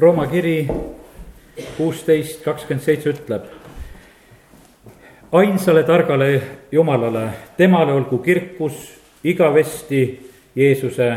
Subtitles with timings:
[0.00, 0.68] Rooma kiri
[1.76, 3.42] kuusteist kakskümmend seitse ütleb.
[5.32, 6.42] ainsale targale
[6.72, 8.72] Jumalale, temale olgu kirkus
[9.24, 11.16] igavesti Jeesuse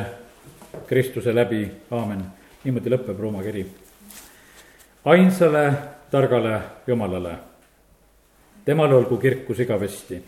[0.88, 2.26] Kristuse läbi, aamen.
[2.64, 3.66] niimoodi lõpeb Rooma kiri.
[5.06, 5.74] ainsale
[6.12, 7.36] targale Jumalale,
[8.66, 10.24] temale olgu kirkus igavesti.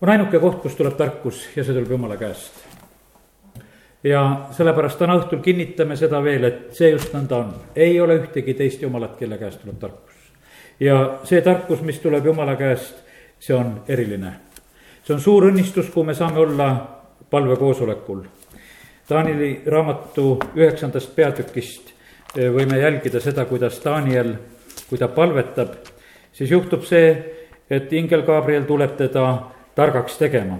[0.00, 2.69] on ainuke koht, kus tuleb tarkus ja see tuleb Jumala käest
[4.04, 7.52] ja sellepärast täna õhtul kinnitame seda veel, et see just nõnda on.
[7.76, 10.14] ei ole ühtegi teist jumalat, kelle käest tuleb tarkus.
[10.80, 13.02] ja see tarkus, mis tuleb jumala käest,
[13.38, 14.32] see on eriline.
[15.04, 16.70] see on suur õnnistus, kui me saame olla
[17.30, 18.24] palvekoosolekul.
[19.08, 21.92] Taanili raamatu üheksandast peatükist
[22.36, 24.34] eh, võime jälgida seda, kuidas Daniel,
[24.88, 25.74] kui ta palvetab,
[26.32, 27.14] siis juhtub see,
[27.70, 29.26] et ingel Gabriel tuleb teda
[29.74, 30.58] targaks tegema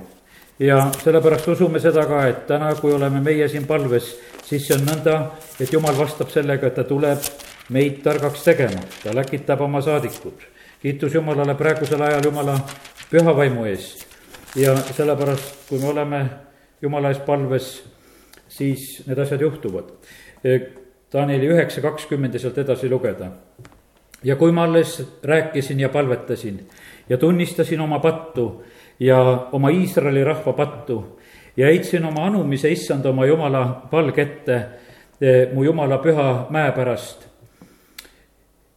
[0.61, 4.13] ja sellepärast usume seda ka, et täna, kui oleme meie siin palves,
[4.45, 5.17] siis see on nõnda,
[5.61, 7.25] et jumal vastab sellega, et ta tuleb
[7.73, 10.47] meid targaks tegema, ta läkitab oma saadikud.
[10.83, 12.59] kiitus Jumalale praegusel ajal Jumala
[13.11, 14.07] püha vaimu eest
[14.57, 16.25] ja sellepärast, kui me oleme
[16.83, 17.83] Jumala ees palves,
[18.49, 19.93] siis need asjad juhtuvad.
[21.13, 23.31] Danieli üheksa kakskümmend ja sealt edasi lugeda.
[24.25, 26.69] ja kui ma alles rääkisin ja palvetasin
[27.09, 28.65] ja tunnistasin oma pattu
[29.01, 31.21] ja oma Iisraeli rahva pattu
[31.57, 34.57] ja heitsin oma anumise issand oma jumala palge ette
[35.21, 37.27] eh, mu jumala püha mäe pärast.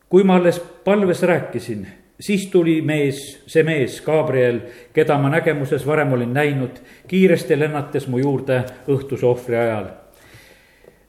[0.09, 1.87] kui ma alles palves rääkisin,
[2.19, 4.59] siis tuli mees, see mees, Gabriel,
[4.93, 9.87] keda ma nägemuses varem olin näinud, kiiresti lennates mu juurde õhtuse ohvri ajal.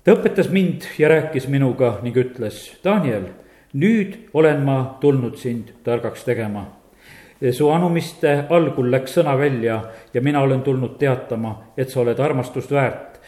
[0.05, 3.29] ta õpetas mind ja rääkis minuga ning ütles, Daniel,
[3.75, 6.84] nüüd olen ma tulnud sind targaks tegema
[7.53, 9.81] su anumiste algul läks sõna välja
[10.15, 13.21] ja mina olen tulnud teatama, et sa oled armastust väärt.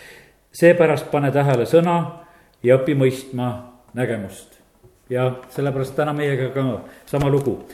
[0.52, 2.24] seepärast pane tähele sõna
[2.62, 3.48] ja õpi mõistma
[3.94, 4.56] nägemust.
[5.10, 7.66] ja sellepärast täna meiega ka sama lugu.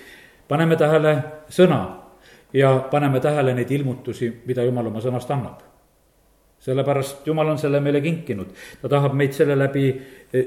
[0.49, 1.87] paneme tähele sõna
[2.53, 5.61] ja paneme tähele neid ilmutusi, mida Jumal oma sõnast annab.
[6.61, 8.47] sellepärast Jumal on selle meile kinkinud,
[8.83, 10.03] ta tahab meid selle läbi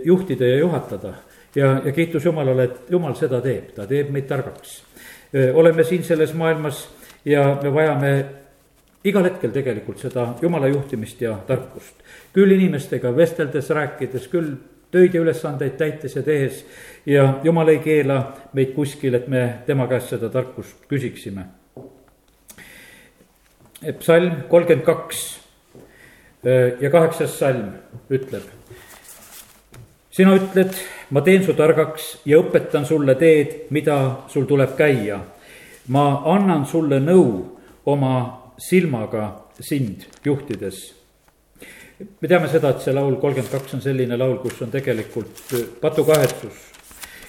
[0.06, 1.14] juhtida ja juhatada
[1.56, 4.82] ja, ja kiitus Jumalale, et Jumal seda teeb, ta teeb meid targaks
[5.54, 6.88] oleme siin selles maailmas
[7.26, 8.12] ja me vajame
[9.06, 11.94] igal hetkel tegelikult seda jumala juhtimist ja tarkust.
[12.34, 14.56] küll inimestega vesteldes, rääkides, küll
[14.92, 16.64] töid ja ülesandeid täites ja tehes
[17.06, 18.20] ja jumal ei keela
[18.54, 21.46] meid kuskil, et me tema käest seda tarkust küsiksime.
[24.00, 25.26] psalm kolmkümmend kaks
[26.82, 27.74] ja kaheksas salm
[28.10, 28.44] ütleb.
[30.12, 30.74] sina ütled
[31.10, 35.20] ma teen su targaks ja õpetan sulle teed, mida sul tuleb käia.
[35.88, 37.46] ma annan sulle nõu
[37.86, 40.94] oma silmaga sind juhtides.
[42.22, 46.54] me teame seda, et see laul kolmkümmend kaks on selline laul, kus on tegelikult patukahetsus.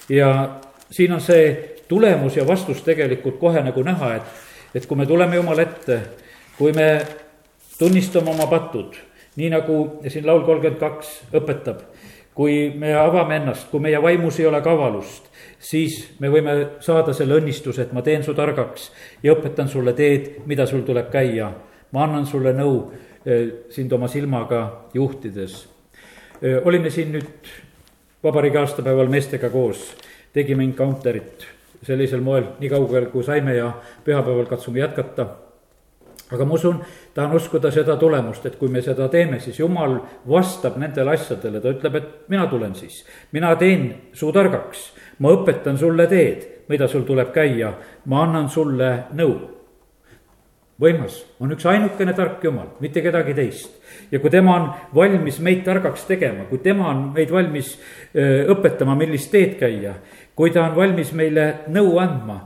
[0.09, 0.59] ja
[0.91, 4.23] siin on see tulemus ja vastus tegelikult kohe nagu näha, et,
[4.75, 6.01] et kui me tuleme Jumala ette,
[6.57, 7.05] kui me
[7.77, 8.95] tunnistame oma patud,
[9.35, 11.85] nii nagu siin laul kolmkümmend kaks õpetab
[12.37, 15.25] kui me avame ennast, kui meie vaimus ei ole kavalust,
[15.57, 16.53] siis me võime
[16.85, 18.91] saada selle õnnistuse, et ma teen su targaks
[19.25, 21.51] ja õpetan sulle teed, mida sul tuleb käia.
[21.91, 22.91] ma annan sulle nõu
[23.25, 25.67] eh, sind oma silmaga juhtides.
[26.41, 27.49] Eh, olime siin nüüd
[28.23, 29.95] vabariigi aastapäeval meestega koos,
[30.33, 31.47] tegime encounter'it
[31.87, 33.71] sellisel moel, nii kaugel kui saime ja
[34.05, 35.27] pühapäeval katsume jätkata
[36.31, 36.79] aga ma usun,
[37.15, 41.71] tahan uskuda seda tulemust, et kui me seda teeme, siis jumal vastab nendele asjadele, ta
[41.71, 43.03] ütleb, et mina tulen siis.
[43.31, 44.91] mina teen su targaks,
[45.23, 47.71] ma õpetan sulle teed, mida sul tuleb käia,
[48.05, 49.37] ma annan sulle nõu.
[50.77, 53.79] võimas, on üks ainukene tark jumal, mitte kedagi teist.
[54.11, 57.77] ja kui tema on valmis meid targaks tegema, kui tema on meid valmis
[58.13, 59.95] öö, õpetama, millist teed käia,
[60.35, 62.43] kui ta on valmis meile nõu andma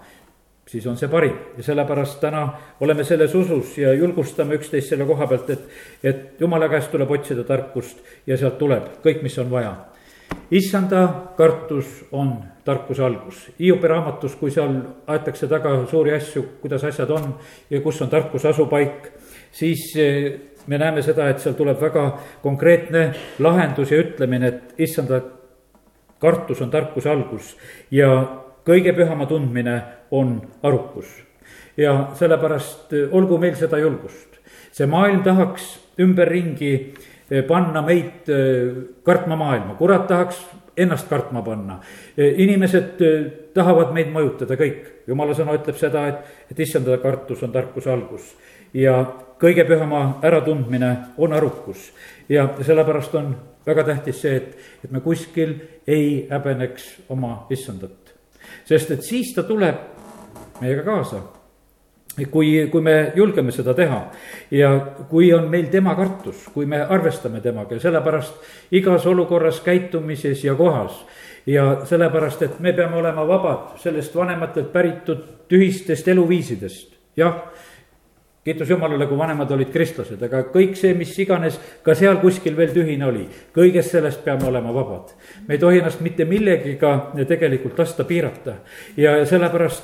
[0.72, 2.46] siis on see parim ja sellepärast täna
[2.80, 5.66] oleme selles usus ja julgustame üksteist selle koha pealt, et,
[6.04, 9.74] et jumala käest tuleb otsida tarkust ja sealt tuleb kõik, mis on vaja.
[10.52, 11.02] issanda
[11.38, 13.50] kartus on tarkuse algus.
[13.60, 14.78] Hiiopi raamatus, kui seal
[15.08, 17.34] aetakse taga suuri asju, kuidas asjad on
[17.70, 19.12] ja kus on tarkuse asupaik,
[19.52, 20.32] siis eh,
[20.68, 22.06] me näeme seda, et seal tuleb väga
[22.44, 23.10] konkreetne
[23.40, 25.20] lahendus ja ütlemine, et issanda
[26.22, 27.58] kartus on tarkuse algus
[27.92, 29.82] ja kõige pühama tundmine
[30.12, 31.08] on arukus.
[31.78, 34.40] ja sellepärast eh, olgu meil seda julgust.
[34.72, 36.94] see maailm tahaks ümberringi
[37.32, 38.74] eh, panna meid eh,
[39.04, 40.46] kartma maailma, kurat tahaks
[40.78, 41.80] ennast kartma panna.
[42.18, 43.02] inimesed
[43.54, 46.16] tahavad meid mõjutada kõik, jumala sõna ütleb seda, et,
[46.52, 48.36] et issanda kartus on tarkuse algus.
[48.74, 49.06] ja
[49.42, 51.92] kõige pühama äratundmine on arukus
[52.30, 53.36] ja sellepärast on
[53.66, 55.56] väga tähtis see, et, et me kuskil
[55.88, 58.11] ei häbeneks oma issandat.
[58.66, 59.76] Sest et siis ta tuleb
[60.62, 61.22] meiega kaasa
[62.32, 64.02] kui, kui me julgeme seda teha
[64.52, 64.72] ja
[65.10, 70.56] kui on meil tema kartus, kui me arvestame temaga ja sellepärast igas olukorras, käitumises ja
[70.56, 71.06] kohas.
[71.46, 77.40] ja sellepärast, et me peame olema vabad sellest vanematelt päritud tühistest eluviisidest, jah
[78.44, 82.74] kiitus Jumalale, kui vanemad olid kristlased, aga kõik see, mis iganes ka seal kuskil veel
[82.74, 85.14] tühine oli, kõigest sellest peame olema vabad.
[85.48, 88.56] me ei tohi ennast mitte millegiga tegelikult lasta piirata
[88.98, 89.84] ja sellepärast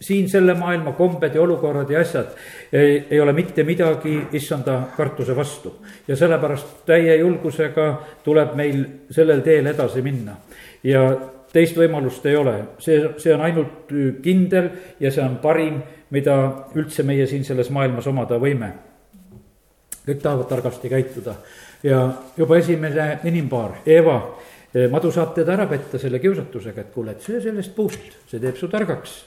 [0.00, 2.32] siin selle maailma kombed ja olukorrad ja asjad
[2.72, 5.76] ei, ei ole mitte midagi issanda kartuse vastu.
[6.08, 7.90] ja sellepärast täie julgusega
[8.24, 10.36] tuleb meil sellel teel edasi minna
[10.82, 11.10] ja
[11.52, 13.92] teist võimalust ei ole, see, see on ainult
[14.22, 15.80] kindel ja see on parim
[16.14, 16.34] mida
[16.76, 18.72] üldse meie siin selles maailmas omada võime.
[20.08, 21.34] kõik tahavad targasti käituda
[21.84, 21.98] ja
[22.36, 24.16] juba esimene inimpaar, Eeva,
[24.74, 28.40] eh, madu saab teda ära petta selle kiusatusega, et kuule, et söö sellest puust, see
[28.40, 29.24] teeb su targaks.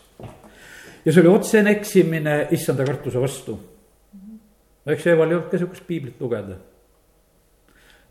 [1.06, 3.60] ja see oli otsene eksimine issanda kartuse vastu.
[4.86, 6.58] eks Eeval ei olnud ka sihukest piiblit lugeda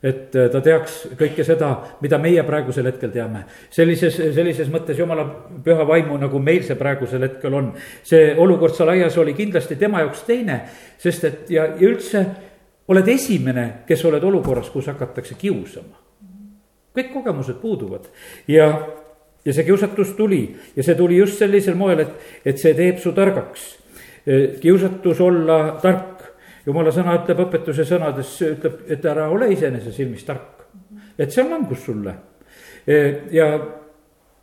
[0.03, 1.71] et äh, ta teaks kõike seda,
[2.01, 3.45] mida meie praegusel hetkel teame.
[3.71, 5.27] sellises, sellises mõttes jumala
[5.65, 7.73] püha vaimu, nagu meil see praegusel hetkel on.
[8.03, 10.63] see olukord seal aias oli kindlasti tema jaoks teine,
[10.99, 12.25] sest et ja, ja üldse
[12.91, 16.01] oled esimene, kes oled olukorras, kus hakatakse kiusama.
[16.97, 18.09] kõik kogemused puuduvad
[18.49, 18.71] ja,
[19.45, 20.43] ja see kiusatus tuli
[20.77, 23.77] ja see tuli just sellisel moel, et, et see teeb su targaks.
[24.61, 26.20] kiusatus olla tark
[26.67, 30.67] jumala sõna ütleb õpetuse sõnades, ütleb, et ära ole iseenese silmis tark.
[31.19, 32.15] et see on langus sulle.
[32.87, 32.97] E,
[33.33, 33.47] ja,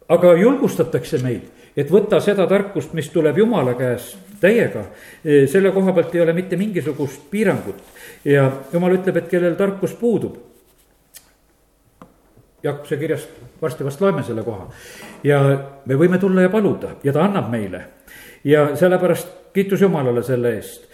[0.10, 4.86] aga julgustatakse meid, et võta seda tarkust, mis tuleb jumala käest täiega.
[5.26, 7.82] E, selle koha pealt ei ole mitte mingisugust piirangut
[8.26, 10.38] ja jumal ütleb, et kellel tarkus puudub.
[12.64, 13.30] Jakobuse kirjast
[13.62, 14.66] varsti vast loeme selle koha
[15.24, 15.40] ja
[15.86, 17.84] me võime tulla ja paluda ja ta annab meile
[18.44, 20.87] ja sellepärast kiitus Jumalale selle eest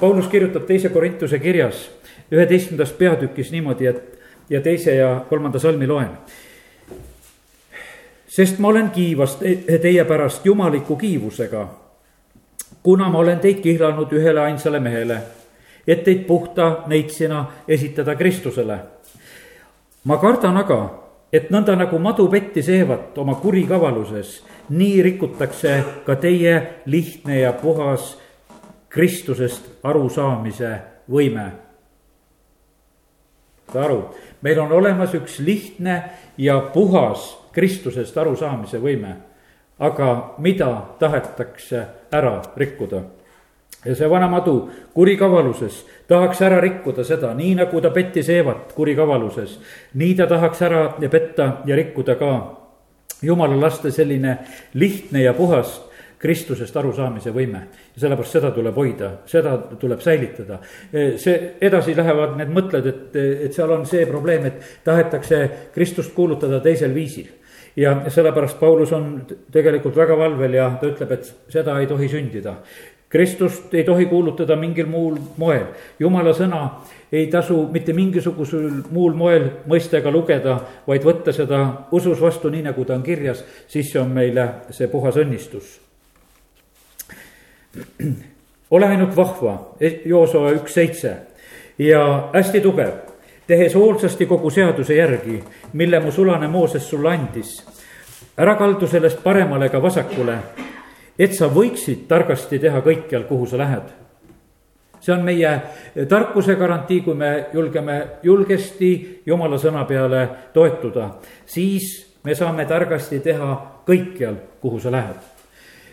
[0.00, 1.88] Paulus kirjutab teise Korintuse kirjas
[2.32, 4.18] üheteistkümnendas peatükis niimoodi, et
[4.50, 6.10] ja teise ja kolmanda salmi loen.
[8.26, 9.38] sest ma olen kiivas
[9.82, 11.68] teie pärast jumaliku kiivusega,
[12.82, 15.18] kuna ma olen teid kihlanud ühele ainsale mehele,
[15.86, 18.78] et teid puhta neitsina esitada Kristusele.
[20.04, 21.02] ma kardan aga,
[21.32, 28.16] et nõnda nagu madu petti seevat oma kurikavaluses, nii rikutakse ka teie lihtne ja puhas
[28.88, 30.70] Kristusest arusaamise
[31.10, 31.50] võime.
[33.66, 33.98] saad aru,
[34.42, 36.02] meil on olemas üks lihtne
[36.38, 39.16] ja puhas Kristusest arusaamise võime,
[39.78, 43.02] aga mida tahetakse ära rikkuda?
[43.86, 49.58] Ja see vana madu kurikavaluses tahaks ära rikkuda seda, nii nagu ta pettis Eevat kurikavaluses,
[49.94, 52.30] nii ta tahaks ära petta ja rikkuda ka
[53.22, 54.38] jumala laste selline
[54.74, 55.80] lihtne ja puhas
[56.18, 57.66] Kristusest arusaamise võime.
[57.94, 60.58] ja sellepärast seda tuleb hoida, seda tuleb säilitada.
[61.16, 66.60] see, edasi lähevad need mõtted, et, et seal on see probleem, et tahetakse Kristust kuulutada
[66.60, 67.28] teisel viisil
[67.76, 72.56] ja sellepärast Paulus on tegelikult väga valvel ja ta ütleb, et seda ei tohi sündida.
[73.08, 75.68] Kristust ei tohi kuulutada mingil muul moel,
[76.00, 76.62] jumala sõna
[77.12, 80.58] ei tasu mitte mingisugusel muul moel mõista ega lugeda,
[80.88, 81.62] vaid võtta seda
[81.94, 85.85] usus vastu, nii nagu ta on kirjas, siis see on meile see puhas õnnistus
[88.70, 91.16] ole ainult vahva, e-, Joosua üks seitse
[91.78, 92.92] ja hästi tugev,
[93.46, 95.42] tehes hoolsasti kogu seaduse järgi,
[95.72, 97.64] mille mu sulane Mooses sulle andis.
[98.38, 100.38] ära kaldu sellest paremale ega vasakule,
[101.18, 103.88] et sa võiksid targasti teha kõikjal, kuhu sa lähed.
[105.00, 105.60] see on meie
[106.08, 111.10] tarkuse garantii, kui me julgeme julgesti jumala sõna peale toetuda,
[111.46, 115.16] siis me saame targasti teha kõikjal, kuhu sa lähed.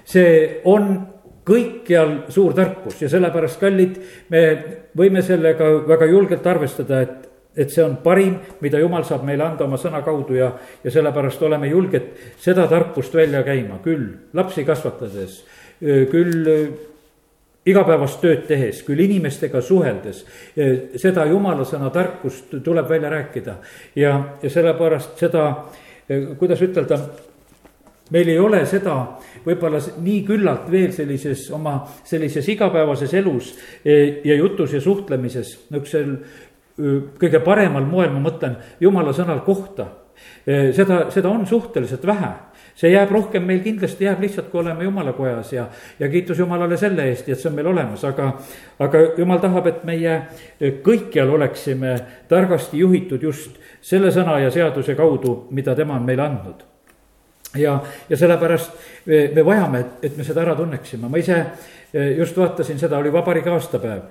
[0.06, 1.08] see on
[1.48, 4.00] kõikjal suur tarkus ja sellepärast, kallid,
[4.32, 4.44] me
[4.98, 7.28] võime sellega väga julgelt arvestada, et,
[7.66, 11.44] et see on parim, mida jumal saab meile anda oma sõna kaudu ja, ja sellepärast
[11.44, 12.10] oleme julged
[12.42, 15.44] seda tarkust välja käima, küll lapsi kasvatades,
[15.82, 16.50] küll
[17.68, 20.24] igapäevast tööd tehes, küll inimestega suheldes,
[21.00, 23.60] seda jumala sõna tarkust tuleb välja rääkida
[24.00, 25.46] ja, ja sellepärast seda,
[26.40, 27.00] kuidas ütelda
[28.12, 28.96] meil ei ole seda
[29.46, 33.54] võib-olla nii küllalt veel sellises oma sellises igapäevases elus
[33.86, 36.18] e, ja jutus ja suhtlemises, niisugusel
[37.20, 39.88] kõige paremal moel, ma mõtlen, jumala sõnal kohta.
[40.46, 42.32] seda, seda on suhteliselt vähe.
[42.76, 45.68] See jääb rohkem meil kindlasti jääb lihtsalt, kui oleme jumala kojas ja,
[46.00, 48.32] ja kiitus Jumalale selle eest, et see on meil olemas, aga,
[48.80, 50.18] aga jumal tahab, et meie
[50.86, 51.96] kõikjal oleksime
[52.30, 56.73] targasti juhitud just selle sõna ja seaduse kaudu, mida tema on meile andnud
[57.58, 57.80] ja,
[58.10, 58.72] ja sellepärast
[59.06, 61.44] me, me vajame, et, et me seda ära tunneksime, ma ise
[62.18, 64.02] just vaatasin seda, oli vabariigi aastapäev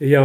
[0.00, 0.22] ja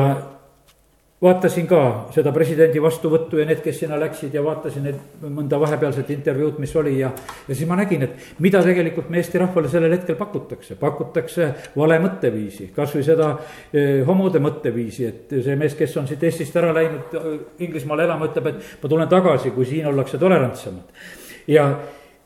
[1.22, 1.82] vaatasin ka
[2.15, 6.74] seda presidendi vastuvõttu ja need, kes sinna läksid ja vaatasin need mõnda vahepealset intervjuud, mis
[6.82, 7.12] oli ja.
[7.48, 12.00] ja siis ma nägin, et mida tegelikult me Eesti rahvale sellel hetkel pakutakse, pakutakse vale
[12.01, 17.13] mõtteviisi, kasvõi seda eh, homode mõtteviisi, et see mees, kes on siit Eestist ära läinud
[17.62, 21.06] Inglismaale elama, ütleb, et ma tulen tagasi, kui siin ollakse tolerantsemad.
[21.48, 21.70] ja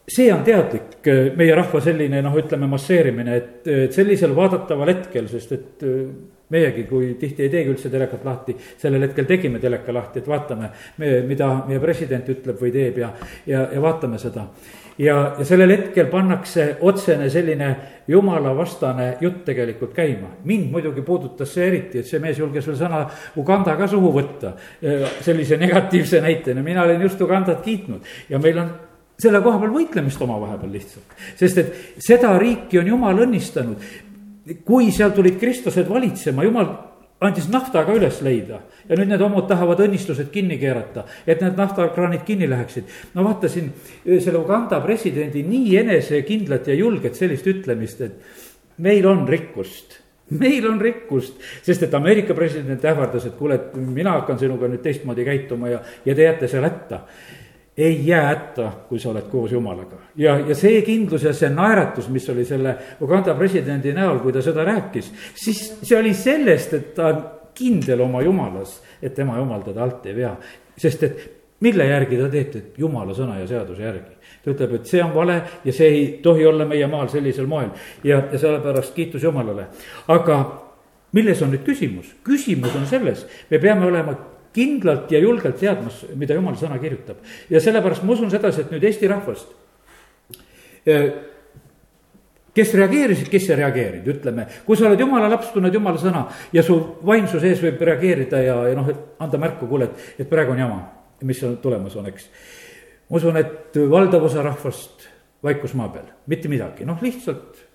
[0.07, 5.27] see on teadlik eh, meie rahva selline noh, ütleme masseerimine, et, et sellisel vaadataval hetkel,
[5.31, 6.05] sest et eh,
[6.53, 10.69] meiegi, kui tihti ei teegi üldse telekat lahti, sellel hetkel tegime teleka lahti, et vaatame,
[11.25, 13.09] mida meie president ütleb või teeb ja,
[13.49, 14.45] ja, ja vaatame seda.
[15.01, 17.71] ja, ja sellel hetkel pannakse otsene selline
[18.07, 20.35] jumalavastane jutt tegelikult käima.
[20.43, 23.07] mind muidugi puudutas see eriti, et see mees julges veel sõna
[23.41, 24.53] Uganda ka suhu võtta.
[25.25, 28.69] Sellise negatiivse näitena, mina olin just Ugandat kiitnud ja meil on
[29.21, 31.15] selle koha peal võitlemist omavahepeal lihtsalt.
[31.39, 33.77] sest et seda riiki on jumal õnnistanud.
[34.65, 36.67] kui seal tulid kristlased valitsema, jumal
[37.23, 41.57] andis nafta ka üles leida ja nüüd need homod tahavad õnnistused kinni keerata, et need
[41.57, 42.83] naftakraanid kinni läheksid.
[43.15, 43.71] no vaatasin
[44.05, 48.19] selle Uganda presidendi nii enesekindlat ja julget sellist ütlemist, et
[48.77, 54.15] meil on rikkust meil on rikkust, sest et Ameerika president ähvardas, et kuule, et mina
[54.17, 57.03] hakkan sinuga nüüd teistmoodi käituma ja, ja te jääte seal hätta
[57.77, 59.97] ei jää hätta, kui sa oled koos jumalaga.
[60.15, 64.41] ja, ja see kindlus ja see naeratus, mis oli selle Uganda presidendi näol, kui ta
[64.41, 67.23] seda rääkis, siis see oli sellest, et ta on
[67.55, 70.35] kindel oma jumalas, et tema jumal teda alt ei vea.
[70.77, 71.19] sest et
[71.63, 74.13] mille järgi ta teeb, teeb jumala sõna ja seaduse järgi.
[74.43, 77.71] ta ütleb, et see on vale ja see ei tohi olla meie maal sellisel moel
[78.03, 79.67] ja, ja sellepärast kiitus Jumalale.
[80.07, 80.39] aga
[81.11, 82.15] milles on nüüd küsimus?
[82.23, 84.15] küsimus on selles, me peame olema
[84.55, 87.21] kindlalt ja julgelt teadmas, mida jumala sõna kirjutab.
[87.49, 89.47] ja sellepärast ma usun sedasi, et nüüd Eesti rahvast,
[90.85, 91.07] eh,
[92.55, 96.63] kes reageerisid, kes ei reageerinud, ütleme, kui sa oled jumala laps, tunned jumala sõna ja
[96.63, 100.55] su vaimsu sees võib reageerida ja, ja noh, et anda märku, kuule, et, et praegu
[100.55, 100.79] on jama,
[101.27, 102.29] mis tulemas on, eks.
[103.09, 105.09] ma usun, et valdav osa rahvast
[105.43, 107.65] vaikus maa peal, mitte midagi, noh, lihtsalt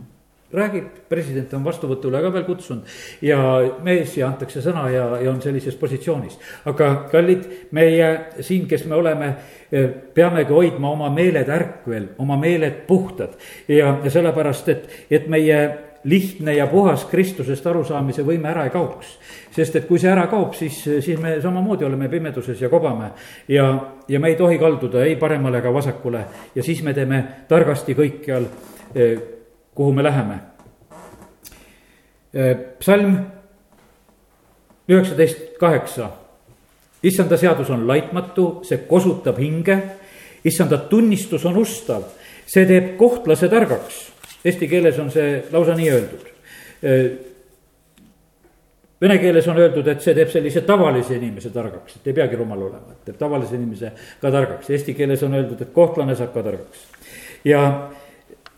[0.53, 2.89] räägib, president on vastuvõtule ka veel kutsunud
[3.23, 3.39] ja
[3.87, 6.39] mees ja antakse sõna ja, ja on sellises positsioonis.
[6.71, 9.35] aga kallid, meie siin, kes me oleme,
[9.73, 13.39] eh, peamegi hoidma oma meeled ärkvel, oma meeled puhtad
[13.69, 15.61] ja, ja sellepärast, et, et meie
[16.05, 19.19] lihtne ja puhas Kristusest arusaamise võime ära ei kaoks.
[19.55, 23.11] sest et kui see ära kaob, siis, siis me samamoodi oleme pimeduses ja kobame
[23.49, 23.67] ja,
[24.09, 28.49] ja me ei tohi kalduda ei paremale ega vasakule ja siis me teeme targasti kõikjal
[28.95, 29.40] eh,
[29.81, 30.35] kuhu me läheme.
[32.37, 33.17] Äh, psalm
[34.89, 36.11] üheksateist kaheksa.
[37.03, 39.79] issanda seadus on laitmatu, see kosutab hinge.
[40.45, 42.03] issanda tunnistus on ustav,
[42.47, 44.11] see teeb kohtlase targaks.
[44.45, 46.29] Eesti keeles on see lausa nii öeldud.
[46.85, 47.09] Äh,
[49.01, 52.67] vene keeles on öeldud, et see teeb sellise tavalise inimese targaks, et ei peagi rumal
[52.69, 54.69] olema, et teeb tavalise inimese ka targaks.
[54.77, 56.85] Eesti keeles on öeldud, et kohtlane saab ka targaks.
[57.45, 57.65] ja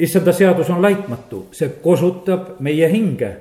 [0.03, 3.33] issanda seadus on laitmatu, see kosutab meie hinge.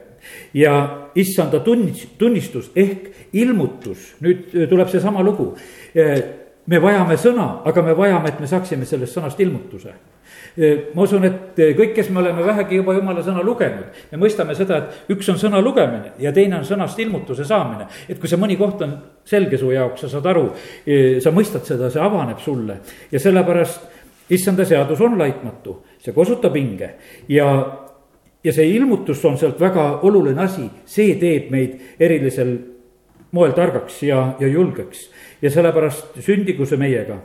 [0.54, 5.56] Ja issanda tunnis, tunnistus ehk ilmutus, nüüd tuleb seesama lugu.
[6.72, 9.94] me vajame sõna, aga me vajame, et me saaksime sellest sõnast ilmutuse.
[10.94, 14.78] Ma usun, et kõik, kes me oleme vähegi juba jumala sõna lugenud, me mõistame seda,
[14.78, 17.88] et üks on sõna lugemine ja teine on sõnast ilmutuse saamine.
[18.08, 18.94] et kui see mõni koht on
[19.26, 20.52] selge su jaoks, sa saad aru,
[21.24, 22.78] sa mõistad seda, see avaneb sulle.
[23.12, 24.01] Ja sellepärast
[24.32, 26.90] issanda seadus on laitmatu see kosutab hinge
[27.30, 27.48] ja,
[28.44, 32.56] ja see ilmutus on sealt väga oluline asi, see teeb meid erilisel
[33.32, 35.10] moel targaks ja, ja julgeks.
[35.42, 37.20] ja sellepärast sündigu see meiega.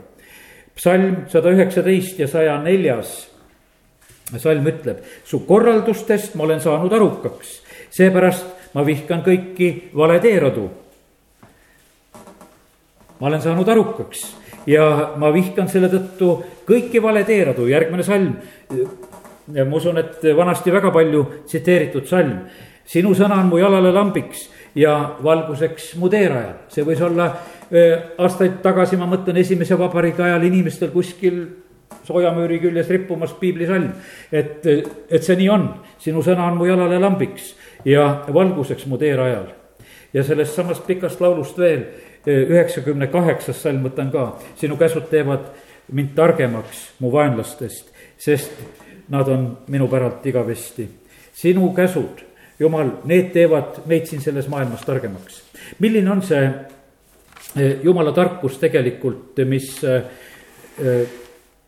[0.75, 3.27] psalm sada üheksateist ja saja neljas
[4.35, 7.61] salm ütleb, su korraldustest ma olen saanud arukaks,
[7.95, 10.67] seepärast ma vihkan kõiki vale teeradu.
[13.19, 14.27] ma olen saanud arukaks
[14.67, 16.31] ja ma vihkan selle tõttu
[16.67, 18.35] kõiki valeteeradu, järgmine salm.
[19.47, 22.39] ma usun, et vanasti väga palju tsiteeritud salm.
[22.85, 27.31] sinu sõna on mu jalale lambiks ja valguseks mu teerajal, see võis olla
[28.17, 31.47] aastaid tagasi, ma mõtlen esimese vabariigi ajal inimestel kuskil
[32.07, 33.91] soojamüüri küljes rippumas piiblisalm.
[34.31, 34.65] et,
[35.09, 35.67] et see nii on,
[35.99, 37.53] sinu sõna on mu jalale lambiks
[37.85, 39.56] ja valguseks mu teerajal.
[40.17, 41.83] Ja sellest samast pikast laulust veel
[42.27, 45.45] üheksakümne kaheksas salm võtan ka, sinu käsud teevad
[45.93, 48.51] mind targemaks mu vaenlastest, sest
[49.13, 50.89] nad on minu päralt igavesti.
[51.33, 52.25] sinu käsud,
[52.59, 55.43] Jumal, need teevad meid siin selles maailmas targemaks.
[55.79, 56.49] milline on see
[57.55, 60.03] eh, Jumala tarkus tegelikult, mis eh,
[60.83, 61.07] eh,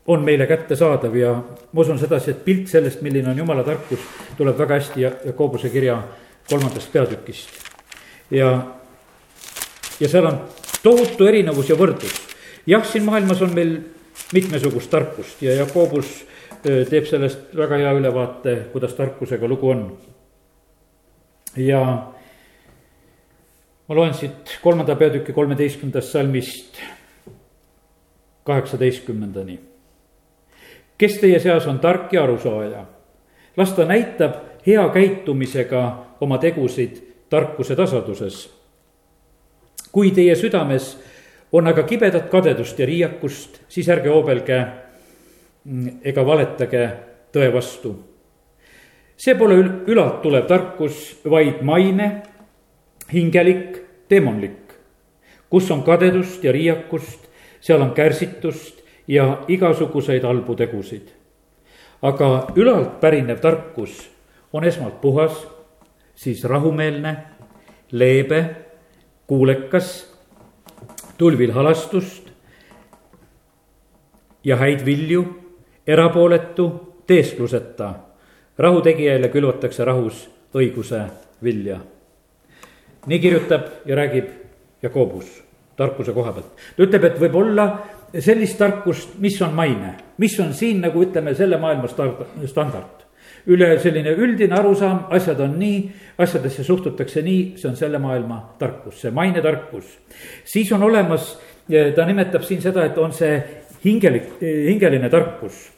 [0.07, 1.33] on meile kättesaadav ja
[1.71, 3.99] ma usun sedasi, et pilt sellest, milline on Jumala tarkus,
[4.37, 6.03] tuleb väga hästi Jakobuse kirja
[6.49, 7.68] kolmandast peatükist.
[8.31, 8.49] Ja,
[9.99, 10.41] ja seal on
[10.83, 12.13] tohutu erinevus ja võrdlus.
[12.67, 13.77] jah, siin maailmas on meil
[14.33, 16.25] mitmesugust tarkust ja Jakobus
[16.63, 19.97] teeb sellest väga hea ülevaate, kuidas tarkusega lugu on.
[21.57, 21.81] ja
[23.87, 26.79] ma loen siit kolmanda peatüki kolmeteistkümnendast salmist
[28.43, 29.59] kaheksateistkümnendani.
[30.97, 32.85] kes teie seas on tark ja arusaaja?
[33.57, 34.35] las ta näitab
[34.67, 35.83] hea käitumisega
[36.21, 38.49] oma tegusid tarkuse tasanduses.
[39.91, 40.97] kui teie südames
[41.51, 44.59] on aga kibedat kadedust ja riiakust, siis ärge hoobelge
[46.03, 46.83] ega valetage
[47.33, 47.95] tõe vastu.
[49.17, 49.55] see pole
[49.87, 52.23] ülalt tulev tarkus, vaid maine,
[53.13, 54.73] hingelik, demonlik.
[55.49, 57.27] kus on kadedust ja riiakust,
[57.61, 61.09] seal on kärsitust ja igasuguseid halbu tegusid.
[62.01, 64.09] aga ülalt pärinev tarkus
[64.53, 65.47] on esmalt puhas,
[66.19, 67.17] siis rahumeelne,
[67.91, 68.55] leebe,
[69.27, 70.17] kuulekas
[71.17, 72.27] tulvil halastust
[74.43, 75.23] ja häid vilju,
[75.87, 76.67] erapooletu,
[77.07, 77.93] teeskluseta.
[78.57, 81.05] rahutegijaile külvatakse rahus õiguse
[81.43, 81.79] vilja.
[83.05, 84.27] nii kirjutab ja räägib
[84.81, 85.43] Jakobus
[85.75, 86.55] tarkuse koha pealt.
[86.75, 87.69] ta ütleb, et võib olla
[88.19, 91.87] sellist tarkust, mis on maine, mis on siin nagu ütleme, selle maailma
[92.45, 92.98] standard
[93.47, 95.79] üle selline üldine arusaam, asjad on nii,
[96.19, 99.97] asjadesse suhtutakse nii, see on selle maailma tarkus, see mainetarkus.
[100.45, 101.37] siis on olemas,
[101.95, 103.39] ta nimetab siin seda, et on see
[103.85, 105.69] hingelik, hingeline tarkus,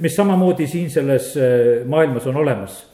[0.00, 2.86] mis samamoodi siin selles eh, maailmas on olemas.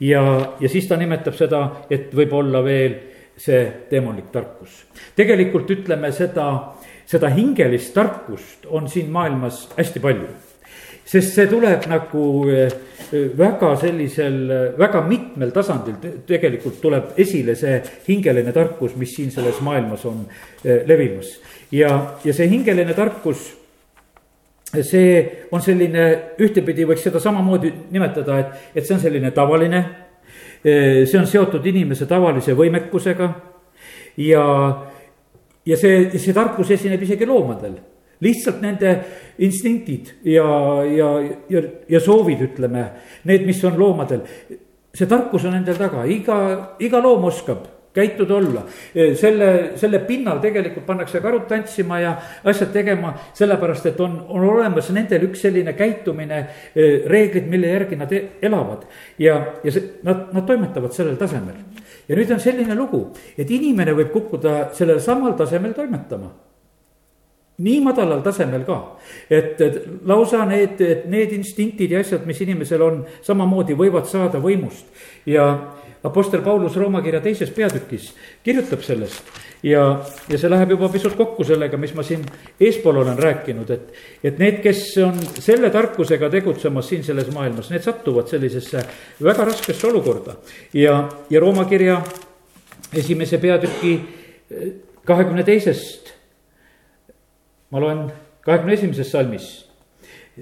[0.00, 0.22] ja,
[0.60, 2.98] ja siis ta nimetab seda, et võib olla veel
[3.36, 4.84] see demonlik tarkus.
[5.16, 6.74] tegelikult ütleme seda,
[7.06, 10.45] seda hingelist tarkust on siin maailmas hästi palju
[11.06, 12.72] sest see tuleb nagu eh,
[13.38, 14.38] väga sellisel,
[14.78, 17.76] väga mitmel tasandil tegelikult tuleb esile see
[18.08, 20.24] hingeline tarkus, mis siin selles maailmas on
[20.64, 21.36] eh, levimas.
[21.70, 21.92] ja,
[22.24, 23.46] ja see hingeline tarkus,
[24.74, 26.08] see on selline,
[26.42, 29.84] ühtepidi võiks seda samamoodi nimetada, et, et see on selline tavaline.
[30.66, 33.28] Eh, see on seotud inimese tavalise võimekusega
[34.18, 34.46] ja,
[35.68, 37.76] ja see, see tarkus esineb isegi loomadel
[38.20, 38.92] lihtsalt nende
[39.38, 40.46] instinktid ja,
[40.88, 41.10] ja,
[41.52, 42.88] ja, ja soovid, ütleme,
[43.28, 44.22] need, mis on loomadel.
[44.96, 46.36] see tarkus on nendel taga, iga,
[46.80, 48.62] iga loom oskab käituda olla.
[49.14, 54.90] selle, selle pinnal tegelikult pannakse karud tantsima ja asjad tegema, sellepärast et on, on olemas
[54.92, 56.42] nendel üks selline käitumine,
[57.12, 58.84] reeglid, mille järgi nad e-, elavad.
[59.18, 61.62] ja, ja see, nad, nad toimetavad sellel tasemel.
[62.08, 63.06] ja nüüd on selline lugu,
[63.38, 66.32] et inimene võib kukkuda sellel samal tasemel toimetama
[67.58, 68.78] nii madalal tasemel ka,
[69.30, 74.86] et, et lausa need, need instinktid ja asjad, mis inimesel on, samamoodi võivad saada võimust.
[75.26, 75.48] ja
[76.06, 78.12] Apostel Paulus Rooma kirja teises peatükis
[78.44, 79.30] kirjutab sellest
[79.66, 79.82] ja,
[80.28, 82.22] ja see läheb juba pisut kokku sellega, mis ma siin
[82.60, 83.88] eespool olen rääkinud, et,
[84.22, 88.84] et need, kes on selle tarkusega tegutsemas siin selles maailmas, need satuvad sellisesse
[89.24, 90.36] väga raskesse olukorda.
[90.74, 92.02] ja, ja Rooma kirja
[92.94, 93.96] esimese peatüki
[95.06, 96.15] kahekümne teisest
[97.70, 98.06] ma loen
[98.44, 99.66] kahekümne esimeses salmis.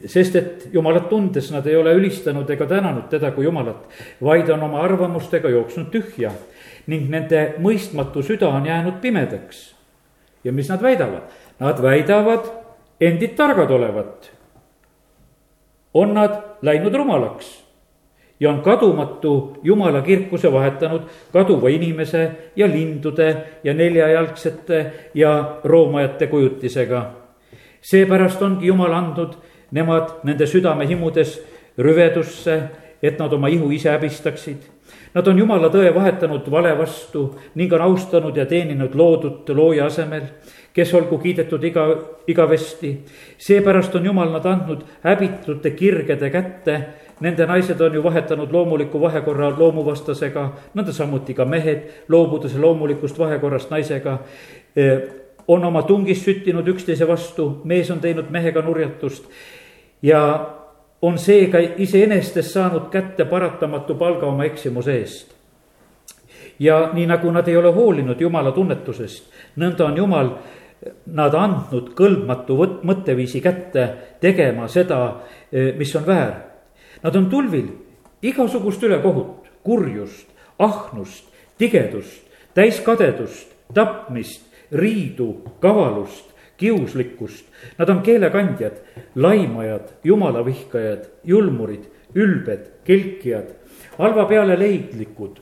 [0.06, 3.84] sest et jumalat tundes nad ei ole ülistanud ega tänanud teda kui jumalat,
[4.22, 6.32] vaid on oma arvamustega jooksnud tühja
[6.90, 9.74] ning nende mõistmatu süda on jäänud pimedaks.
[10.44, 11.30] ja mis nad väidavad?
[11.60, 12.50] Nad väidavad
[13.00, 14.30] endid targad olevat.
[15.94, 17.63] on nad läinud rumalaks
[18.40, 27.10] ja on kadumatu jumala kirkuse vahetanud kaduva inimese ja lindude ja neljajalgsete ja roomajate kujutisega.
[27.80, 29.34] seepärast ongi jumal andnud
[29.70, 31.42] nemad nende südamehimudes
[31.78, 32.62] rüvedusse,
[33.02, 34.56] et nad oma ihu ise häbistaksid.
[35.14, 40.22] Nad on jumala tõe vahetanud vale vastu ning on austanud ja teeninud loodut looja asemel
[40.74, 41.86] kes olgu kiidetud iga,
[42.26, 42.98] igavesti.
[43.38, 46.80] seepärast on jumal nad andnud häbitute kirgede kätte
[47.20, 53.70] Nende naised on ju vahetanud loomuliku vahekorra loomuvastasega, nõnda samuti ka mehed, loobudes loomulikust vahekorrast
[53.70, 54.18] naisega.
[54.76, 54.98] Eh,
[55.48, 59.28] on oma tungis süttinud üksteise vastu, mees on teinud mehega nurjatust
[60.02, 60.22] ja
[61.02, 65.34] on seega iseenesest saanud kätte paratamatu palga oma eksimuse eest.
[66.58, 69.24] ja nii nagu nad ei ole hoolinud jumala tunnetusest,
[69.58, 70.28] nõnda on jumal
[71.06, 73.88] nad andnud kõlbmatu võt-, mõtteviisi kätte
[74.20, 75.00] tegema seda,
[75.78, 76.53] mis on väär.
[77.04, 77.68] Nad on tulvil
[78.24, 80.26] igasugust ülekohut, kurjust,
[80.58, 82.22] ahnust, tigedust,
[82.54, 87.44] täiskadedust, tapmist, riidu, kavalust, kiuslikkust.
[87.78, 88.80] Nad on keelekandjad,
[89.14, 93.52] laimajad, jumalavihkajad, julmurid, ülbed, kelkijad,
[93.98, 95.40] halva peale leidlikud,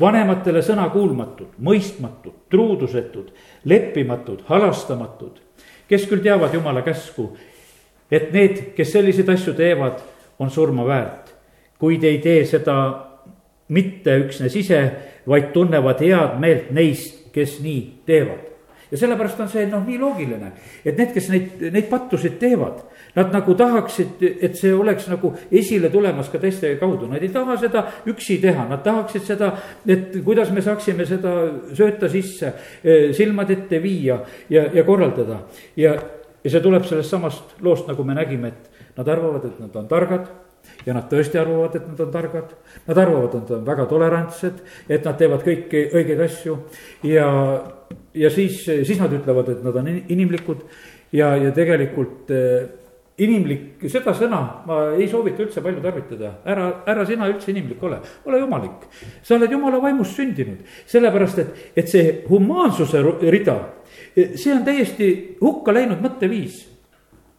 [0.00, 3.32] vanematele sõnakuulmatud, mõistmatud, truudusetud,
[3.64, 5.42] leppimatud, halastamatud.
[5.88, 7.36] kes küll teavad jumala käsku,
[8.10, 10.00] et need, kes selliseid asju teevad,
[10.38, 11.34] on surma väärt,
[11.78, 12.76] kuid ei tee seda
[13.68, 14.80] mitte üksnes ise,
[15.26, 18.44] vaid tunnevad head meelt neist, kes nii teevad.
[18.90, 20.52] ja sellepärast on see noh, nii loogiline,
[20.86, 22.84] et need, kes neid, neid pattusid teevad,
[23.16, 27.56] nad nagu tahaksid, et see oleks nagu esile tulemas ka teiste kaudu, nad ei taha
[27.58, 29.50] seda üksi teha, nad tahaksid seda,
[29.90, 31.34] et kuidas me saaksime seda
[31.74, 32.52] sööta sisse,
[32.84, 34.20] eh, silmad ette viia
[34.54, 35.40] ja, ja korraldada.
[35.76, 35.96] ja,
[36.44, 39.88] ja see tuleb sellest samast loost, nagu me nägime, et nad arvavad, et nad on
[39.88, 40.28] targad
[40.86, 42.54] ja nad tõesti arvavad, et nad on targad.
[42.86, 46.56] Nad arvavad, et nad on väga tolerantsed, et nad teevad kõiki õigeid asju.
[47.06, 47.28] Ja,
[48.14, 50.66] ja siis, siis nad ütlevad, et nad on inimlikud.
[51.14, 52.66] Ja, ja tegelikult eh,
[53.22, 58.00] inimlik, seda sõna ma ei soovita üldse palju tarvitada, ära, ära sina üldse inimlik ole,
[58.26, 58.88] ole jumalik.
[59.22, 63.56] sa oled jumala vaimust sündinud, sellepärast et, et see humaansuse rida,
[64.16, 66.64] eh, see on täiesti hukka läinud mõtteviis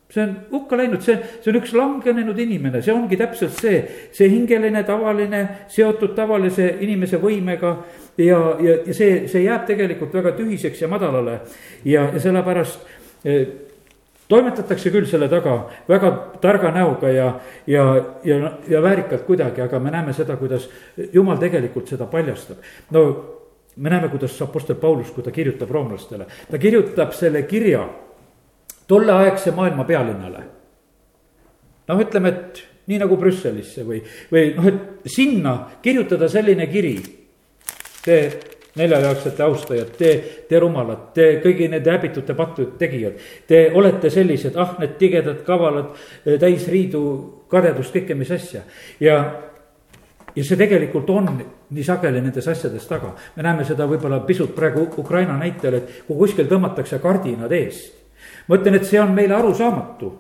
[0.10, 3.82] see on hukka läinud, see, see on üks langenenud inimene, see ongi täpselt see,
[4.16, 7.76] see hingeline, tavaline, seotud tavalise inimese võimega.
[8.18, 11.42] ja, ja, ja see, see jääb tegelikult väga tühiseks ja madalale
[11.86, 12.88] ja, ja sellepärast
[13.28, 13.44] eh,
[14.28, 15.58] toimetatakse küll selle taga
[15.90, 17.28] väga targa näoga ja,
[17.68, 17.86] ja,
[18.24, 20.70] ja, ja väärikalt kuidagi, aga me näeme seda, kuidas
[21.14, 22.64] jumal tegelikult seda paljastab.
[22.92, 23.06] no
[23.76, 27.86] me näeme, kuidas Apostel Paulus, kui ta kirjutab roomlastele, ta kirjutab selle kirja
[28.88, 30.44] tolleaegse maailma pealinnale.
[31.88, 36.98] noh, ütleme, et nii nagu Brüsselisse või, või noh, et sinna kirjutada selline kiri.
[38.04, 38.18] Te
[38.78, 40.12] neljajalgsete austajad, te,
[40.50, 43.18] te rumalad, te kõigi nende häbitute pattude tegijad.
[43.48, 45.96] Te olete sellised, ah, need tigedad, kavalad,
[46.40, 47.04] täis riidu,
[47.52, 48.64] kadedust, kõike, mis asja.
[49.04, 49.18] ja,
[50.36, 51.32] ja see tegelikult on
[51.74, 53.16] nii sageli nendes asjades taga.
[53.36, 57.98] me näeme seda võib-olla pisut praegu Ukraina näitel, et kui kuskil tõmmatakse kardinad eest
[58.48, 60.14] ma ütlen, et see on meile arusaamatu.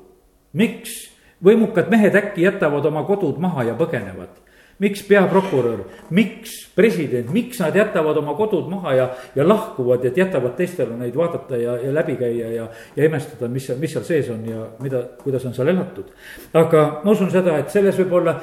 [0.54, 0.98] miks
[1.44, 4.44] võimukad mehed äkki jätavad oma kodud maha ja põgenevad?
[4.80, 5.80] miks peaprokurör,
[6.14, 11.18] miks president, miks nad jätavad oma kodud maha ja, ja lahkuvad, et jätavad teistele neid
[11.18, 15.02] vaadata ja, ja läbi käia ja, ja imestada, mis mis seal sees on ja mida,
[15.24, 16.14] kuidas on seal elatud.
[16.54, 18.38] aga ma usun seda, et selles võib olla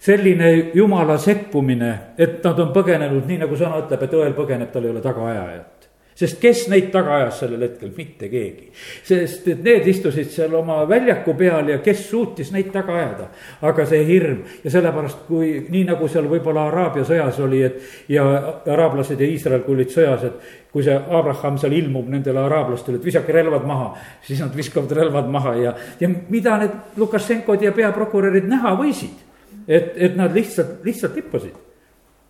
[0.00, 4.84] selline jumala sekkumine, et nad on põgenenud, nii nagu sõna ütleb, et õel põgeneb, tal
[4.84, 5.79] ei ole tagaajajat
[6.20, 8.68] sest kes neid taga ajas sellel hetkel, mitte keegi.
[9.06, 13.28] sest et need istusid seal oma väljaku peal ja kes suutis neid taga ajada.
[13.62, 17.80] aga see hirm ja sellepärast, kui nii nagu seal võib-olla Araabia sõjas oli, et
[18.12, 18.26] ja
[18.66, 23.08] araablased ja Iisrael, kui olid sõjas, et kui see Abraham seal ilmub nendele araablastele, et
[23.08, 23.94] visake relvad maha,
[24.26, 29.26] siis nad viskavad relvad maha ja, ja mida need Lukašenkod ja peaprokurörid näha võisid.
[29.66, 31.69] et, et nad lihtsalt, lihtsalt tippasid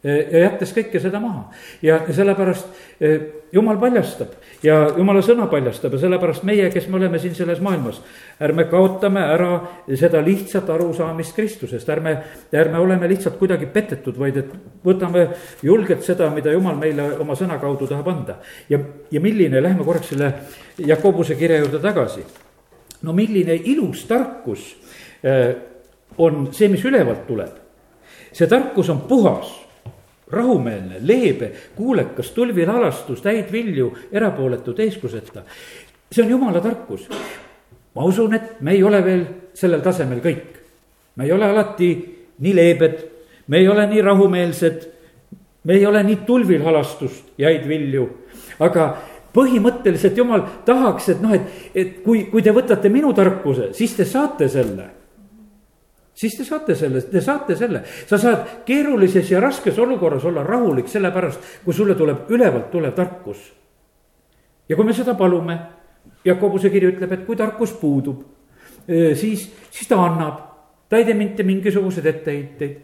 [0.04, 1.50] ja jättes kõike seda maha
[1.84, 3.10] ja, sellepärast e,
[3.52, 4.32] jumal paljastab
[4.64, 8.00] ja jumala sõna paljastab ja sellepärast meie, kes me oleme siin selles maailmas,
[8.40, 9.50] ärme kaotame ära
[10.00, 12.16] seda lihtsat arusaamist Kristusest, ärme,
[12.56, 14.52] ärme oleme lihtsalt kuidagi petetud, vaid et
[14.84, 15.26] võtame
[15.66, 18.40] julgelt seda, mida jumal meile oma sõna kaudu tahab anda.
[18.72, 20.32] ja, ja milline, lähme korraks selle
[20.80, 22.24] Jakobuse kirja juurde tagasi.
[23.02, 24.76] no milline ilus tarkus
[25.22, 25.40] e,
[26.18, 27.52] on see, mis ülevalt tuleb.
[28.32, 29.69] see tarkus on puhas
[30.32, 35.42] rahumeelne, leebe, kuulekas, tulvil alastus, täid vilju, erapooletu, teeskuseta.
[36.12, 37.08] see on jumala tarkus.
[37.94, 40.58] ma usun, et me ei ole veel sellel tasemel kõik.
[41.16, 41.90] me ei ole alati
[42.38, 42.98] nii leebed,
[43.46, 44.88] me ei ole nii rahumeelsed,
[45.64, 48.08] me ei ole nii tulvil halastust ja häid vilju,
[48.58, 48.96] aga
[49.34, 51.42] põhimõtteliselt jumal tahaks, et noh, et,
[51.74, 54.99] et kui, kui te võtate minu tarkuse, siis te saate selle
[56.20, 60.88] siis te saate selle, te saate selle, sa saad keerulises ja raskes olukorras olla rahulik,
[60.88, 63.52] sellepärast kui sulle tuleb ülevalt tulev tarkus.
[64.68, 65.58] ja kui me seda palume,
[66.24, 68.20] Jakobuse kiri ütleb, et kui tarkus puudub,
[68.86, 70.40] siis, siis ta annab,
[70.88, 72.76] ta ei tee mitte mingisuguseid etteheiteid.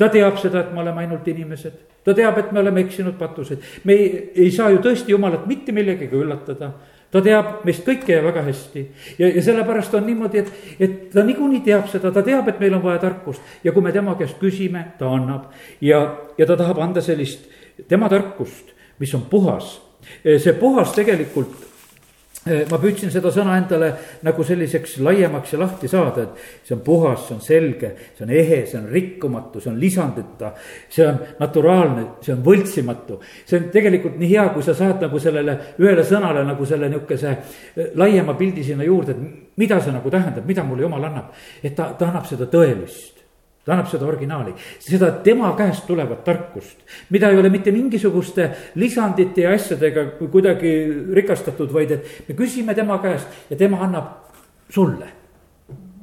[0.00, 3.60] Ta teab seda, et me oleme ainult inimesed, ta teab, et me oleme eksinud patused,
[3.84, 4.08] me ei,
[4.46, 6.72] ei saa ju tõesti jumalat mitte millegagi üllatada.
[7.10, 8.82] Ta teab meist kõike väga hästi.
[9.18, 12.76] Ja, ja sellepärast on niimoodi, et, et ta niikuinii teab seda, ta teab, et meil
[12.78, 13.42] on vaja tarkust.
[13.66, 15.48] Ja kui me tema käest küsime, ta annab.
[15.82, 16.04] ja,
[16.38, 17.50] ja ta tahab anda sellist
[17.90, 18.70] tema tarkust,
[19.02, 19.80] mis on puhas.
[20.22, 21.69] see puhas tegelikult
[22.46, 23.90] ma püüdsin seda sõna endale
[24.24, 28.32] nagu selliseks laiemaks ja lahti saada, et see on puhas, see on selge, see on
[28.32, 30.54] ehe, see on rikkumatu, see on lisandita.
[30.88, 33.20] see on naturaalne, see on võltsimatu.
[33.44, 37.30] see on tegelikult nii hea, kui sa saad nagu sellele ühele sõnale nagu selle nihukese
[37.30, 41.34] eh, laiema pildi sinna juurde, et mida see nagu tähendab, mida mulle jumal annab.
[41.62, 43.19] et ta, ta annab seda tõelist
[43.64, 46.80] ta annab seda originaali, seda tema käest tulevat tarkust,
[47.12, 48.48] mida ei ole mitte mingisuguste
[48.80, 50.72] lisandite ja asjadega kuidagi
[51.16, 54.32] rikastatud, vaid et me küsime tema käest ja tema annab
[54.70, 55.08] sulle.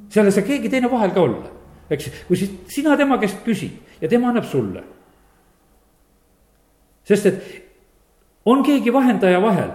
[0.10, 1.50] seal ei saa keegi teine vahel ka olla,
[1.90, 4.84] eks, kui sina tema käest küsid ja tema annab sulle.
[7.04, 7.44] sest et
[8.46, 9.74] on keegi vahendaja vahel,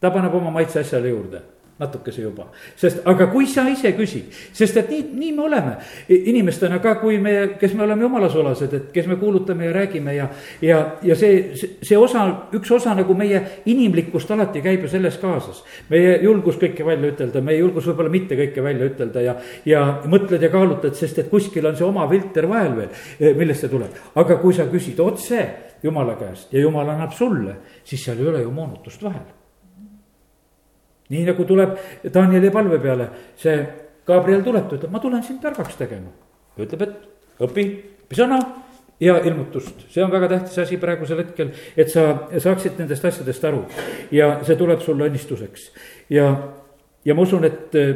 [0.00, 1.42] ta paneb oma maitse asjale juurde
[1.80, 2.46] natukese juba.
[2.76, 5.76] sest, aga kui sa ise küsid, sest et nii, nii me oleme
[6.12, 10.28] inimestena ka, kui me, kes me oleme jumalasulased, et kes me kuulutame ja räägime ja,
[10.64, 13.40] ja, ja see, see osa, üks osa nagu meie
[13.70, 15.64] inimlikkust alati käib ju selles kaasas.
[15.88, 20.42] meie julgus kõike välja ütelda, meie julgus võib-olla mitte kõike välja ütelda ja, ja mõtled
[20.42, 23.96] ja kaalutad, sest et kuskil on see oma filter vahel veel, eh, millest see tuleb.
[24.20, 25.48] aga kui sa küsid otse
[25.82, 29.39] jumala käest ja jumal annab sulle, siis seal ei ole ju moonutust vahel
[31.10, 31.76] nii nagu tuleb
[32.14, 33.56] Danieli palve peale, see
[34.06, 36.10] Gabriel tuleb, ta ütleb, ma tulen sind targaks tegema.
[36.60, 37.64] ütleb, et õpi
[38.16, 38.40] sõna
[39.00, 43.64] ja ilmutust, see on väga tähtis asi praegusel hetkel, et sa saaksid nendest asjadest aru.
[44.10, 45.70] ja see tuleb sulle õnnistuseks
[46.12, 46.30] ja,
[47.04, 47.94] ja ma usun, et eh,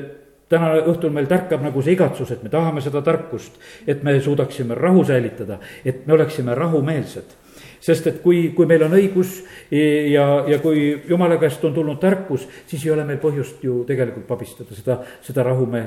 [0.48, 4.76] täna õhtul meil tärkab nagu see igatsus, et me tahame seda tarkust, et me suudaksime
[4.78, 7.36] rahu säilitada, et me oleksime rahumeelsed
[7.84, 9.36] sest et kui, kui meil on õigus
[9.70, 14.26] ja, ja kui jumala käest on tulnud tarkus, siis ei ole meil põhjust ju tegelikult
[14.28, 15.84] pabistada, seda, seda rahu me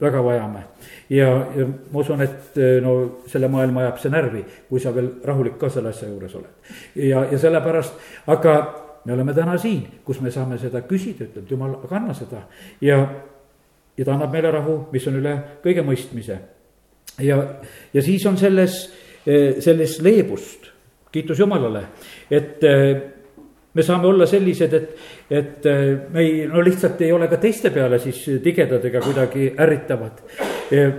[0.00, 0.64] väga vajame.
[1.10, 2.94] ja, ja ma usun, et no
[3.30, 6.74] selle maailma ajab see närvi, kui sa veel rahulik ka selle asja juures oled.
[6.94, 8.54] ja, ja sellepärast, aga
[9.04, 12.44] me oleme täna siin, kus me saame seda küsida, ütleb jumal, aga anna seda
[12.82, 12.98] ja,
[13.98, 16.40] ja ta annab meile rahu, mis on üle kõige mõistmise.
[17.22, 17.38] ja,
[17.94, 18.80] ja siis on selles,
[19.62, 20.67] selles leebust
[21.12, 21.82] kiitus Jumalale,
[22.30, 23.02] et äh,
[23.74, 24.88] me saame olla sellised, et,
[25.30, 29.52] et äh, me ei, no lihtsalt ei ole ka teiste peale siis tigedad ega kuidagi
[29.56, 30.20] ärritavad.
[30.72, 30.92] Äh,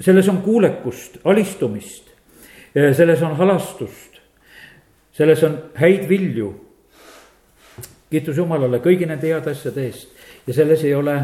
[0.00, 2.04] selles on kuulekust, alistumist,
[2.94, 4.20] selles on halastust,
[5.12, 6.52] selles on häid vilju.
[8.10, 10.12] kiitus Jumalale kõigi nende heade asjade eest.
[10.46, 11.16] Ja selles ei ole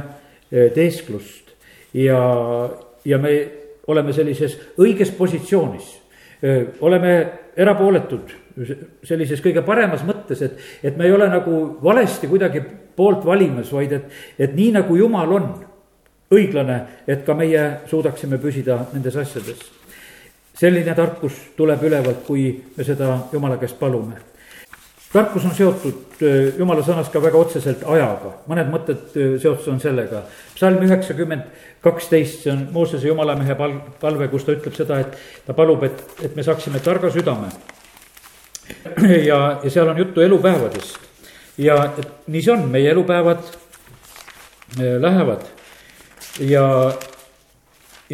[0.75, 1.55] teesklust.
[1.95, 2.19] Ja,
[3.05, 3.31] ja me
[3.87, 5.87] oleme sellises õiges positsioonis.
[6.81, 7.15] Oleme
[7.57, 8.33] erapooletud
[9.05, 12.63] sellises kõige paremas mõttes, et, et me ei ole nagu valesti kuidagi
[12.97, 15.49] poolt valimas, vaid et, et nii nagu Jumal on
[16.35, 19.65] õiglane, et ka meie suudaksime püsida nendes asjades.
[20.55, 24.34] selline tarkus tuleb ülevalt, kui me seda Jumala käest palume
[25.15, 26.23] tarkus on seotud
[26.59, 30.25] jumala sõnas ka väga otseselt ajaga, mõned mõtted seotud on sellega.
[30.55, 31.47] psalm üheksakümmend
[31.85, 36.05] kaksteist, see on Moosese jumalamehe pal-, palve, kus ta ütleb seda, et ta palub, et,
[36.23, 37.53] et me saaksime targa südame.
[39.31, 41.05] ja, ja seal on juttu elupäevadest
[41.59, 41.77] ja
[42.27, 43.43] nii see on, meie elupäevad
[45.01, 45.45] lähevad
[46.41, 46.65] ja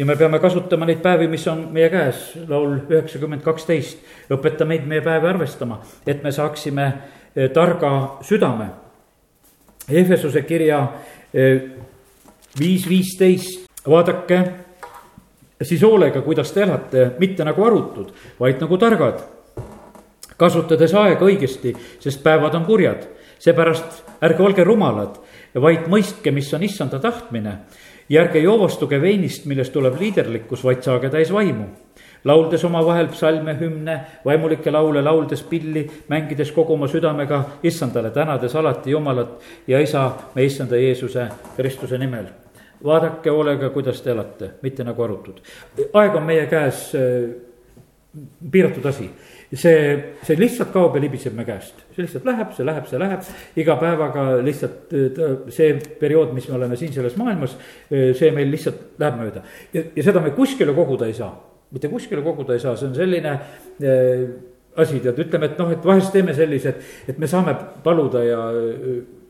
[0.01, 3.99] ja me peame kasutama neid päevi, mis on meie käes, laul üheksakümmend kaksteist.
[4.33, 5.77] õpeta meid meie päevi arvestama,
[6.09, 6.85] et me saaksime
[7.35, 7.91] eh, targa
[8.25, 8.65] südame.
[9.85, 10.79] Efesuse kirja
[11.33, 11.61] eh,
[12.57, 14.39] viis viisteist, vaadake
[15.61, 18.09] siis hoolega, kuidas te elate, mitte nagu arutud,
[18.39, 19.21] vaid nagu targad.
[20.37, 23.05] kasutades aega õigesti, sest päevad on kurjad.
[23.39, 25.21] seepärast ärge olge rumalad,
[25.53, 27.59] vaid mõistke, mis on issanda tahtmine
[28.09, 31.65] ja ärge joovastuge veinist, millest tuleb liiderlikkus, vaid saage täis vaimu.
[32.23, 38.91] lauldes omavahel psalme, hümne, vaimulikke laule, lauldes pilli, mängides kogu oma südamega issandale, tänades alati
[38.91, 42.25] Jumalat ja isa, me issanda Jeesuse Kristuse nimel
[42.83, 45.41] vaadake hoolega, kuidas te elate, mitte nagu arutud.
[45.93, 47.29] aeg on meie käes äh,
[48.51, 49.09] piiratud asi
[49.53, 53.31] see, see lihtsalt kaob ja libiseb me käest, see lihtsalt läheb, see läheb, see läheb,
[53.59, 54.95] iga päevaga lihtsalt
[55.51, 57.57] see periood, mis me oleme siin selles maailmas,
[57.89, 59.43] see meil lihtsalt läheb mööda.
[59.75, 61.33] ja, ja seda me kuskile koguda ei saa,
[61.71, 64.25] mitte kuskile koguda ei saa, see on selline äh,
[64.79, 68.45] asi, tead, ütleme, et noh, et vahest teeme sellise, et, et me saame paluda ja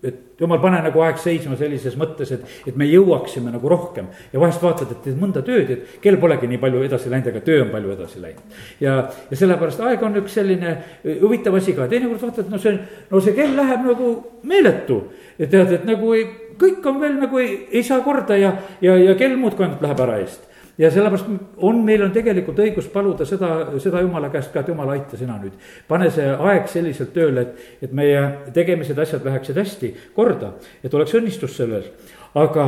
[0.04, 4.08] et jumal, pane nagu aeg seisma sellises mõttes, et, et me jõuaksime nagu rohkem.
[4.34, 7.44] ja vahest vaatad, et teed mõnda tööd, et kell polegi nii palju edasi läinud, aga
[7.46, 8.60] töö on palju edasi läinud.
[8.82, 8.98] ja,
[9.30, 12.78] ja sellepärast aeg on üks selline äh, huvitav asi ka, teinekord vaatad, no see,
[13.12, 15.04] no see kell läheb nagu meeletu.
[15.38, 16.26] tead, et nagu ei,
[16.62, 20.08] kõik on veel nagu ei, ei saa korda ja, ja, ja kell muudkui ainult läheb
[20.08, 20.51] ära eest
[20.82, 24.90] ja sellepärast on, meil on tegelikult õigus paluda seda, seda jumala käest ka, et jumal,
[24.96, 25.54] aita sina nüüd.
[25.88, 28.24] pane see aeg selliselt tööle, et, et meie
[28.56, 31.86] tegemised, asjad läheksid hästi korda, et oleks õnnistus sellel.
[32.34, 32.66] aga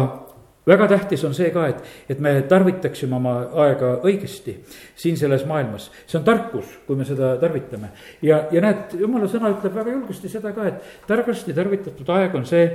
[0.67, 4.59] väga tähtis on see ka, et, et me tarvitaksime oma aega õigesti
[4.95, 5.89] siin selles maailmas.
[6.05, 7.91] see on tarkus, kui me seda tarvitame.
[8.21, 12.45] ja, ja näed, jumala sõna ütleb väga julgesti seda ka, et targasti tarvitatud aeg on
[12.45, 12.67] see,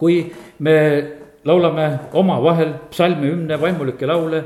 [0.00, 0.24] kui
[0.58, 0.78] me
[1.44, 4.44] laulame omavahel psalmi hümne, vaimulikke laule,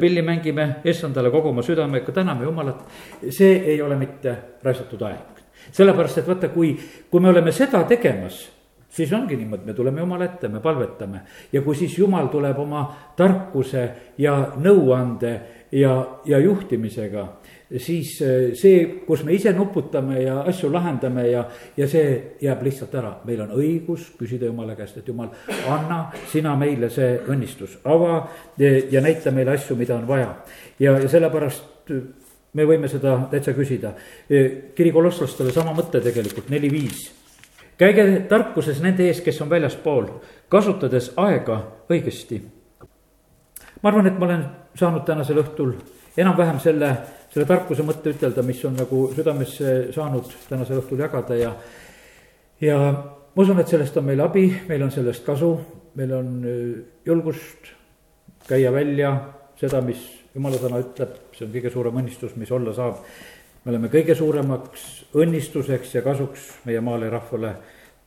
[0.00, 2.84] pilli mängime, issandale kogu oma südamega, täname Jumalat.
[3.30, 5.42] see ei ole mitte raisatud aeg.
[5.72, 6.76] sellepärast, et vaata, kui,
[7.10, 8.56] kui me oleme seda tegemas
[8.96, 11.20] siis ongi niimoodi, me tuleme Jumala ette, me palvetame
[11.52, 12.84] ja kui siis Jumal tuleb oma
[13.16, 15.32] tarkuse ja nõuande
[15.72, 17.26] ja, ja juhtimisega,
[17.76, 21.44] siis eh, see, kus me ise nuputame ja asju lahendame ja,
[21.76, 23.16] ja see jääb lihtsalt ära.
[23.24, 25.32] meil on õigus küsida Jumala käest, et Jumal,
[25.68, 30.32] anna sina meile see õnnistus, ava ja näita meile asju, mida on vaja.
[30.78, 31.92] ja, ja sellepärast
[32.56, 33.92] me võime seda täitsa küsida.
[34.74, 37.10] kiri kolosslastele sama mõte tegelikult, neli, viis
[37.78, 40.08] käige tarkuses nende ees, kes on väljaspool,
[40.48, 42.40] kasutades aega õigesti.
[43.82, 44.44] ma arvan, et ma olen
[44.76, 45.74] saanud tänasel õhtul
[46.16, 46.90] enam-vähem selle,
[47.32, 51.54] selle tarkuse mõtte ütelda, mis on nagu südamesse saanud tänasel õhtul jagada ja,
[52.60, 55.52] ja ma usun, et sellest on meil abi, meil on sellest kasu,
[56.00, 56.60] meil on äh,
[57.06, 57.72] julgust
[58.48, 59.14] käia välja
[59.60, 60.02] seda, mis
[60.34, 63.00] jumala sõna ütleb, see on kõige suurem õnnistus, mis olla saab
[63.66, 64.82] me oleme kõige suuremaks
[65.18, 67.50] õnnistuseks ja kasuks meie maale rahvale,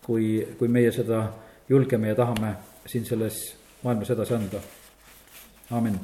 [0.05, 1.25] kui, kui meie seda
[1.69, 2.53] julgeme ja tahame
[2.87, 3.41] siin selles
[3.83, 4.63] maailmas edasi anda.
[5.75, 5.99] amin